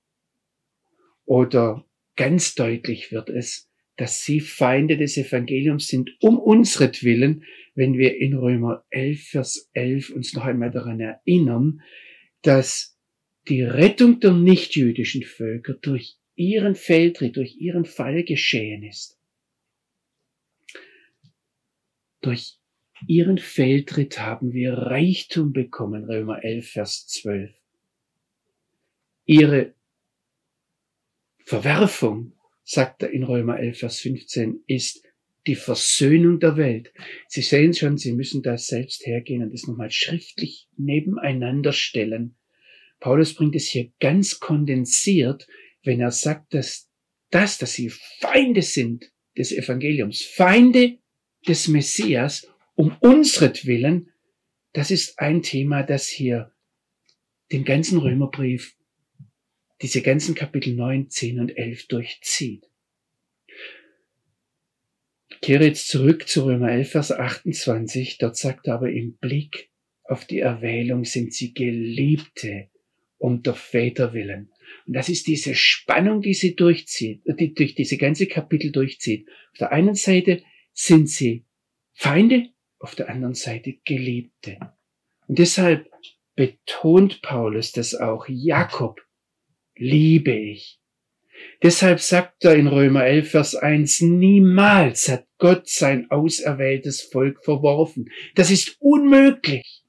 [1.25, 1.85] Oder
[2.17, 8.35] ganz deutlich wird es, dass sie Feinde des Evangeliums sind, um unsretwillen, wenn wir in
[8.35, 11.81] Römer 11, Vers 11 uns noch einmal daran erinnern,
[12.43, 12.99] dass
[13.49, 19.19] die Rettung der nichtjüdischen Völker durch ihren Fehltritt, durch ihren Fall geschehen ist.
[22.21, 22.59] Durch
[23.07, 27.55] ihren Fehltritt haben wir Reichtum bekommen, Römer 11, Vers 12.
[29.27, 29.75] Ihre
[31.45, 35.05] Verwerfung, sagt er in Römer 11, Vers 15, ist
[35.47, 36.93] die Versöhnung der Welt.
[37.29, 42.37] Sie sehen schon, Sie müssen da selbst hergehen und das nochmal schriftlich nebeneinander stellen.
[42.99, 45.47] Paulus bringt es hier ganz kondensiert,
[45.83, 46.89] wenn er sagt, dass
[47.31, 50.99] das, dass sie Feinde sind des Evangeliums, Feinde
[51.47, 54.11] des Messias, um unsretwillen,
[54.73, 56.53] das ist ein Thema, das hier
[57.53, 58.75] den ganzen Römerbrief,
[59.85, 62.65] diese ganzen Kapitel 9, 10 und 11 durchzieht.
[65.29, 68.17] Ich kehre jetzt zurück zu Römer 11, Vers 28.
[68.17, 69.69] Dort sagt er aber im Blick
[70.05, 72.71] auf die Erwählung sind sie Geliebte
[73.19, 74.51] um der Väter willen.
[74.87, 79.29] Und das ist diese Spannung, die sie durchzieht, die durch diese ganze Kapitel durchzieht.
[79.53, 80.43] Auf der einen Seite
[80.73, 81.45] sind sie
[81.93, 84.59] Feinde, auf der anderen Seite Geliebte.
[85.27, 85.91] Und deshalb
[86.37, 88.27] betont Paulus das auch.
[88.29, 89.05] Jakob
[89.77, 90.81] liebe ich.
[91.63, 98.11] Deshalb sagt er in Römer 11, Vers 1, niemals hat Gott sein auserwähltes Volk verworfen.
[98.35, 99.83] Das ist unmöglich.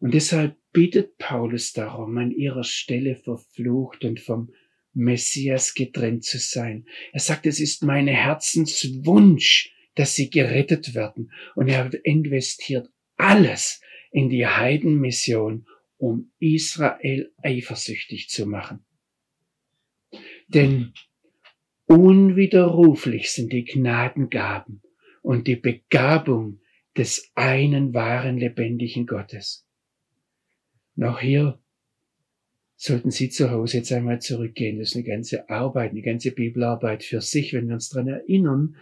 [0.00, 4.52] Und deshalb bittet Paulus darum, an ihrer Stelle verflucht und vom
[4.94, 6.86] Messias getrennt zu sein.
[7.12, 11.32] Er sagt, es ist meine Herzenswunsch, dass sie gerettet werden.
[11.54, 15.66] Und er investiert alles in die Heidenmission,
[16.02, 18.84] um Israel eifersüchtig zu machen.
[20.48, 20.94] Denn
[21.86, 24.82] unwiderruflich sind die Gnadengaben
[25.22, 26.60] und die Begabung
[26.96, 29.64] des einen wahren lebendigen Gottes.
[30.96, 31.62] Noch hier
[32.74, 34.80] sollten Sie zu Hause jetzt einmal zurückgehen.
[34.80, 38.74] Das ist eine ganze Arbeit, eine ganze Bibelarbeit für sich, wenn wir uns daran erinnern.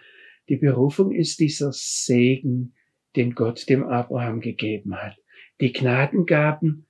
[0.49, 2.73] Die Berufung ist dieser Segen,
[3.15, 5.19] den Gott dem Abraham gegeben hat.
[5.61, 6.87] Die Gnadengaben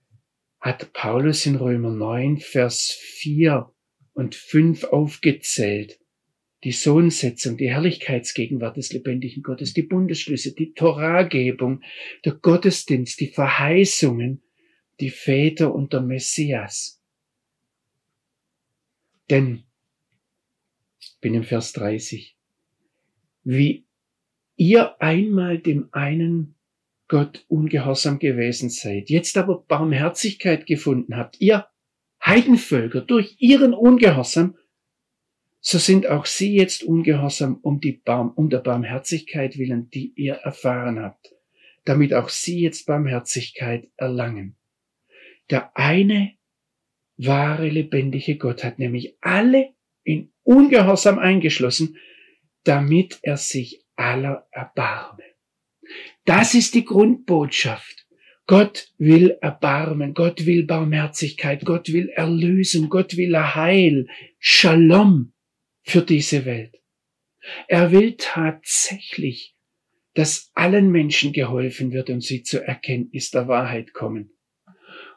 [0.61, 3.73] hat Paulus in Römer 9, Vers 4
[4.13, 5.99] und 5 aufgezählt.
[6.63, 11.83] Die Sohnsetzung, die Herrlichkeitsgegenwart des lebendigen Gottes, die Bundesschlüsse, die Toragebung,
[12.27, 14.43] der Gottesdienst, die Verheißungen,
[15.01, 17.01] die Väter und der Messias.
[19.31, 19.65] Denn,
[21.23, 22.37] bin im Vers 30,
[23.45, 23.87] wie
[24.57, 26.57] ihr einmal dem einen
[27.11, 31.67] Gott ungehorsam gewesen seid, jetzt aber Barmherzigkeit gefunden habt, ihr
[32.25, 34.57] Heidenvölker durch ihren Ungehorsam,
[35.59, 40.35] so sind auch sie jetzt ungehorsam um, die Barm, um der Barmherzigkeit willen, die ihr
[40.35, 41.35] erfahren habt,
[41.85, 44.57] damit auch sie jetzt Barmherzigkeit erlangen.
[45.51, 46.35] Der eine
[47.17, 49.71] wahre lebendige Gott hat nämlich alle
[50.05, 51.97] in Ungehorsam eingeschlossen,
[52.63, 55.25] damit er sich aller erbarme.
[56.31, 58.07] Das ist die Grundbotschaft.
[58.47, 64.07] Gott will Erbarmen, Gott will Barmherzigkeit, Gott will Erlösung, Gott will Heil,
[64.39, 65.33] Shalom
[65.83, 66.77] für diese Welt.
[67.67, 69.57] Er will tatsächlich,
[70.15, 74.31] dass allen Menschen geholfen wird und sie zur Erkenntnis der Wahrheit kommen.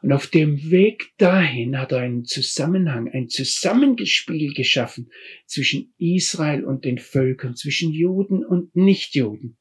[0.02, 5.12] Und auf dem Weg dahin hat er einen Zusammenhang, ein Zusammengespiel geschaffen
[5.46, 9.58] zwischen Israel und den Völkern, zwischen Juden und Nichtjuden.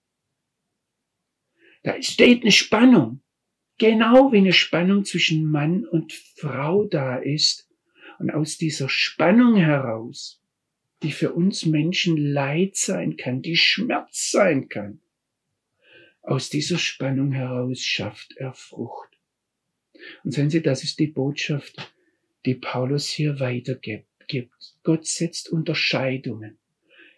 [1.84, 3.22] Da steht eine Spannung,
[3.78, 7.70] genau wie eine Spannung zwischen Mann und Frau da ist.
[8.20, 10.42] Und aus dieser Spannung heraus,
[11.02, 15.02] die für uns Menschen Leid sein kann, die Schmerz sein kann,
[16.22, 19.10] aus dieser Spannung heraus schafft er Frucht.
[20.24, 21.92] Und sehen Sie, das ist die Botschaft,
[22.46, 24.08] die Paulus hier weitergibt.
[24.84, 26.58] Gott setzt Unterscheidungen.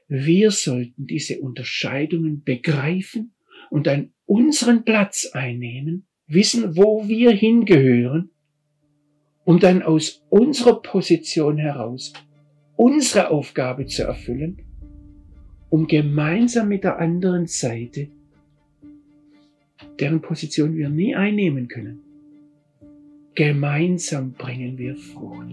[0.07, 3.33] Wir sollten diese Unterscheidungen begreifen
[3.69, 8.29] und an unseren Platz einnehmen, wissen, wo wir hingehören,
[9.43, 12.13] um dann aus unserer Position heraus
[12.75, 14.61] unsere Aufgabe zu erfüllen,
[15.69, 18.09] um gemeinsam mit der anderen Seite,
[19.99, 22.05] deren Position wir nie einnehmen können,
[23.35, 25.49] Gemeinsam bringen wir Frucht.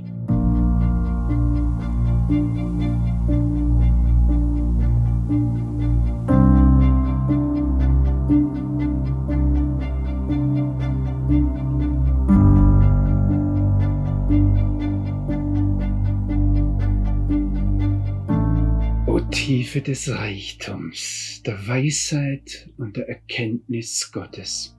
[19.53, 24.79] Tiefe des Reichtums, der Weisheit und der Erkenntnis Gottes.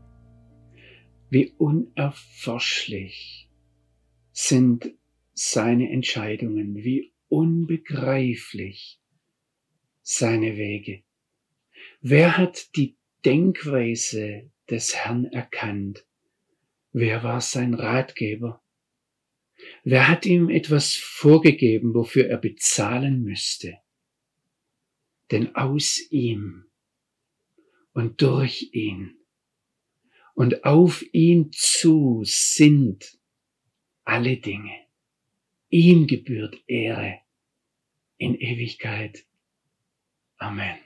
[1.29, 3.51] Wie unerforschlich
[4.31, 4.91] sind
[5.36, 8.99] seine Entscheidungen, wie unbegreiflich
[10.01, 11.03] seine Wege.
[12.01, 16.07] Wer hat die Denkweise des Herrn erkannt?
[16.91, 18.63] Wer war sein Ratgeber?
[19.83, 23.83] Wer hat ihm etwas vorgegeben, wofür er bezahlen müsste?
[25.34, 26.69] Denn aus ihm
[27.93, 29.17] und durch ihn
[30.36, 33.17] und auf ihn zu sind
[34.04, 34.86] alle Dinge.
[35.69, 37.19] Ihm gebührt Ehre
[38.17, 39.26] in Ewigkeit.
[40.38, 40.78] Amen.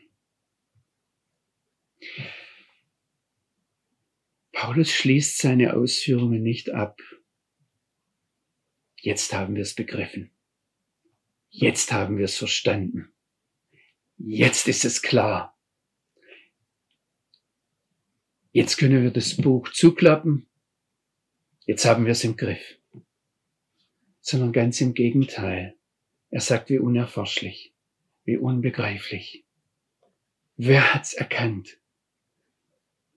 [4.54, 7.02] Paulus schließt seine Ausführungen nicht ab.
[8.96, 10.32] Jetzt haben wir es begriffen.
[11.50, 13.12] Jetzt haben wir es verstanden.
[14.18, 15.56] Jetzt ist es klar.
[18.52, 20.48] Jetzt können wir das Buch zuklappen.
[21.66, 22.80] Jetzt haben wir es im Griff.
[24.22, 25.76] Sondern ganz im Gegenteil.
[26.30, 27.74] Er sagt, wie unerforschlich,
[28.26, 29.46] wie unbegreiflich.
[30.56, 31.78] Wer hat's erkannt?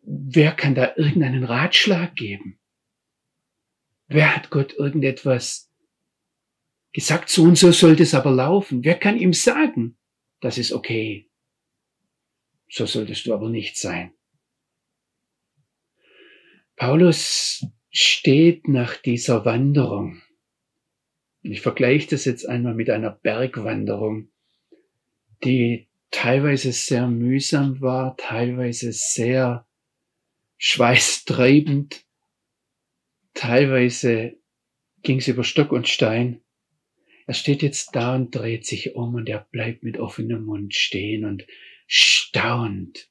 [0.03, 2.59] Wer kann da irgendeinen Ratschlag geben?
[4.09, 5.70] Wer hat Gott irgendetwas
[6.92, 8.84] gesagt, so und so sollte es aber laufen?
[8.84, 9.96] Wer kann ihm sagen,
[10.41, 11.28] das ist okay?
[12.68, 14.12] So solltest du aber nicht sein.
[16.76, 20.22] Paulus steht nach dieser Wanderung.
[21.43, 24.30] Ich vergleiche das jetzt einmal mit einer Bergwanderung,
[25.45, 29.66] die teilweise sehr mühsam war, teilweise sehr
[30.59, 32.05] schweißtreibend,
[33.34, 34.36] teilweise
[35.03, 36.43] ging es über Stock und Stein.
[37.30, 41.24] Er steht jetzt da und dreht sich um und er bleibt mit offenem Mund stehen
[41.24, 41.46] und
[41.86, 43.08] staunt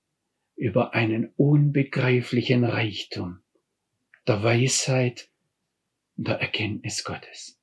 [0.57, 3.39] über einen unbegreiflichen Reichtum
[4.27, 5.29] der Weisheit
[6.17, 7.61] und der Erkenntnis Gottes.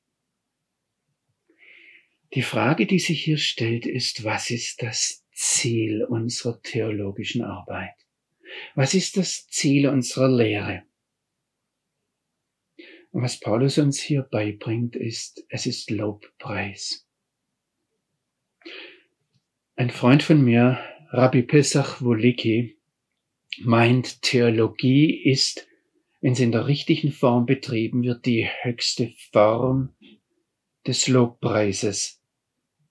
[2.32, 7.96] Die Frage, die sich hier stellt, ist, was ist das Ziel unserer theologischen Arbeit?
[8.74, 10.85] Was ist das Ziel unserer Lehre?
[13.16, 17.08] Und was Paulus uns hier beibringt, ist, es ist Lobpreis.
[19.74, 20.78] Ein Freund von mir,
[21.12, 22.76] Rabbi Pesach Wolicki,
[23.62, 25.66] meint, Theologie ist,
[26.20, 29.94] wenn sie in der richtigen Form betrieben wird, die höchste Form
[30.86, 32.20] des Lobpreises,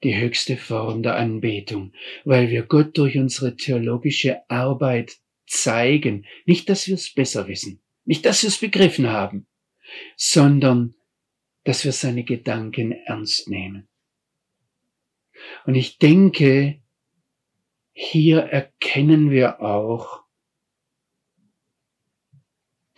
[0.04, 6.88] die höchste Form der Anbetung, weil wir Gott durch unsere theologische Arbeit zeigen, nicht, dass
[6.88, 9.46] wir es besser wissen, nicht, dass wir es begriffen haben,
[10.16, 10.96] sondern
[11.64, 13.88] dass wir seine Gedanken ernst nehmen.
[15.66, 16.82] Und ich denke,
[17.92, 20.24] hier erkennen wir auch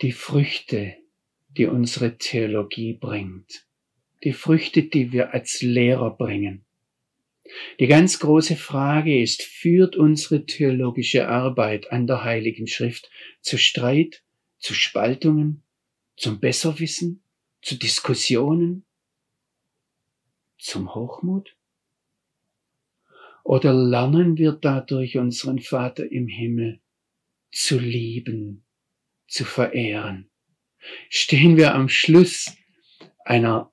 [0.00, 0.96] die Früchte,
[1.48, 3.66] die unsere Theologie bringt,
[4.22, 6.64] die Früchte, die wir als Lehrer bringen.
[7.80, 13.10] Die ganz große Frage ist, führt unsere theologische Arbeit an der Heiligen Schrift
[13.40, 14.22] zu Streit,
[14.58, 15.64] zu Spaltungen,
[16.18, 17.22] zum Besserwissen,
[17.62, 18.84] zu Diskussionen,
[20.58, 21.56] zum Hochmut?
[23.44, 26.80] Oder lernen wir dadurch unseren Vater im Himmel
[27.50, 28.64] zu lieben,
[29.26, 30.30] zu verehren?
[31.08, 32.54] Stehen wir am Schluss
[33.24, 33.72] einer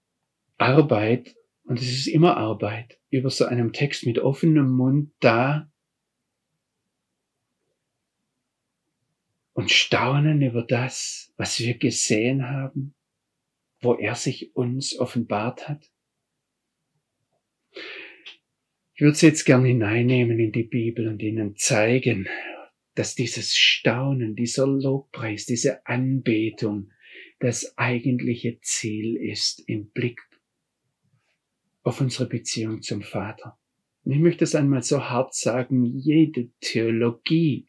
[0.58, 5.70] Arbeit, und es ist immer Arbeit, über so einem Text mit offenem Mund da
[9.56, 12.94] und staunen über das, was wir gesehen haben,
[13.80, 15.90] wo er sich uns offenbart hat?
[18.94, 22.28] Ich würde es jetzt gern hineinnehmen in die Bibel und Ihnen zeigen,
[22.96, 26.92] dass dieses Staunen, dieser Lobpreis, diese Anbetung
[27.40, 30.22] das eigentliche Ziel ist im Blick
[31.84, 33.58] auf unsere Beziehung zum Vater.
[34.04, 37.68] Und ich möchte es einmal so hart sagen, jede Theologie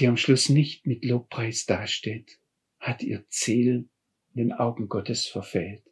[0.00, 2.38] die am Schluss nicht mit Lobpreis dasteht,
[2.78, 3.88] hat ihr Ziel
[4.34, 5.82] in den Augen Gottes verfehlt.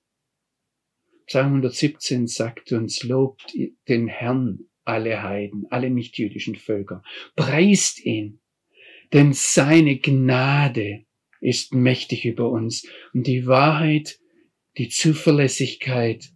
[1.26, 3.54] Psalm 117 sagt uns, lobt
[3.86, 7.02] den Herrn alle Heiden, alle nichtjüdischen Völker,
[7.36, 8.40] preist ihn,
[9.12, 11.04] denn seine Gnade
[11.40, 14.18] ist mächtig über uns und die Wahrheit,
[14.78, 16.30] die Zuverlässigkeit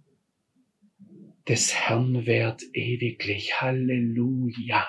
[1.49, 3.61] des Herrn währt ewiglich.
[3.61, 4.87] Halleluja.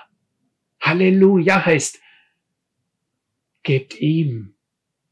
[0.81, 2.02] Halleluja heißt,
[3.65, 4.55] Gebt ihm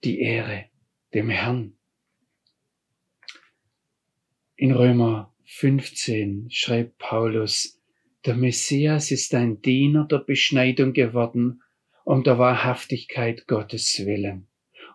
[0.04, 0.66] die Ehre,
[1.14, 1.78] dem Herrn.
[4.58, 7.82] In Römer 15 schreibt Paulus,
[8.26, 11.62] der Messias ist ein Diener der Beschneidung geworden,
[12.04, 14.48] um der Wahrhaftigkeit Gottes willen,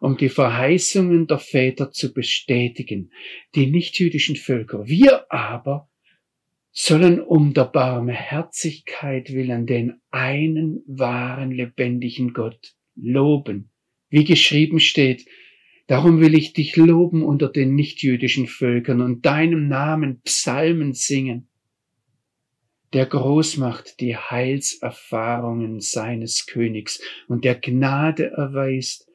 [0.02, 3.10] um die Verheißungen der Väter zu bestätigen,
[3.54, 4.86] die nichtjüdischen Völker.
[4.86, 5.88] Wir aber
[6.72, 13.70] sollen um der Barmherzigkeit willen den einen wahren lebendigen Gott loben,
[14.08, 15.26] wie geschrieben steht,
[15.86, 21.48] Darum will ich dich loben unter den nichtjüdischen Völkern und deinem Namen Psalmen singen,
[22.92, 29.08] der groß macht die Heilserfahrungen seines Königs und der Gnade erweist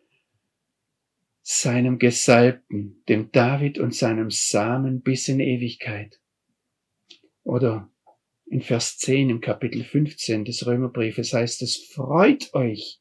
[1.42, 6.22] seinem Gesalbten, dem David und seinem Samen bis in Ewigkeit.
[7.44, 7.92] Oder
[8.46, 13.01] in Vers 10 im Kapitel 15 des Römerbriefes heißt es, freut euch,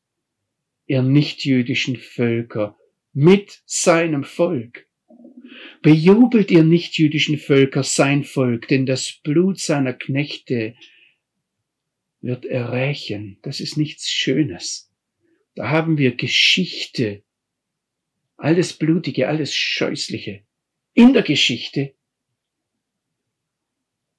[0.90, 2.76] ihr nichtjüdischen Völker,
[3.12, 4.88] mit seinem Volk.
[5.82, 10.74] Bejubelt ihr nichtjüdischen Völker sein Volk, denn das Blut seiner Knechte
[12.20, 13.38] wird er rächen.
[13.42, 14.90] Das ist nichts Schönes.
[15.54, 17.22] Da haben wir Geschichte,
[18.36, 20.42] alles Blutige, alles Scheußliche.
[20.94, 21.94] In der Geschichte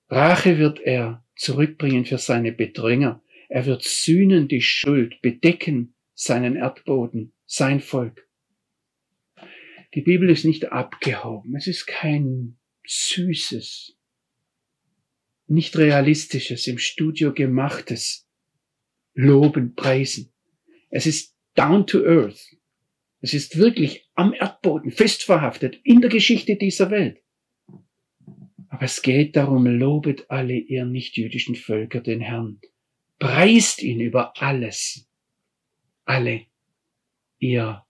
[0.08, 3.22] Rache wird er zurückbringen für seine Bedränger.
[3.50, 8.30] Er wird sühnen die Schuld, bedecken seinen Erdboden, sein Volk.
[9.96, 11.56] Die Bibel ist nicht abgehoben.
[11.56, 13.98] Es ist kein süßes,
[15.48, 18.30] nicht realistisches, im Studio gemachtes
[19.16, 20.32] Loben, Preisen.
[20.92, 22.56] Es ist down to earth.
[23.22, 27.20] Es ist wirklich am Erdboden fest verhaftet in der Geschichte dieser Welt.
[28.70, 32.62] Aber es geht darum, lobet alle ihr nichtjüdischen Völker den Herrn.
[33.18, 35.11] Preist ihn über alles
[36.12, 36.46] alle
[37.40, 37.86] ihr.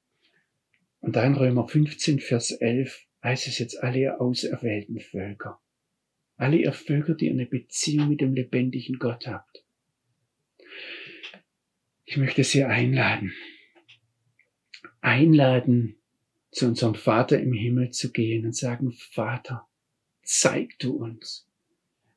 [1.00, 5.60] Und da in Römer 15, Vers 11 heißt es jetzt alle ihr auserwählten Völker.
[6.38, 9.64] Alle ihr Völker, die eine Beziehung mit dem lebendigen Gott habt.
[12.06, 13.34] Ich möchte Sie einladen.
[15.02, 15.96] Einladen,
[16.52, 19.68] zu unserem Vater im Himmel zu gehen und sagen, Vater,
[20.22, 21.48] zeig du uns,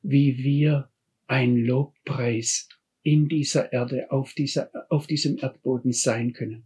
[0.03, 0.91] wie wir
[1.25, 2.69] ein Lobpreis
[3.05, 6.65] in dieser Erde, auf, dieser, auf diesem Erdboden sein können.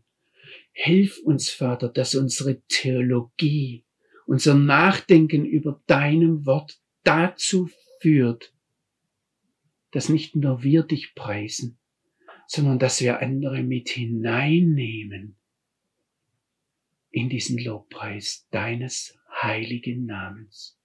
[0.72, 3.84] Hilf uns, Vater, dass unsere Theologie,
[4.26, 7.70] unser Nachdenken über deinem Wort dazu
[8.00, 8.54] führt,
[9.92, 11.78] dass nicht nur wir dich preisen,
[12.48, 15.36] sondern dass wir andere mit hineinnehmen
[17.12, 20.79] in diesen Lobpreis deines heiligen Namens.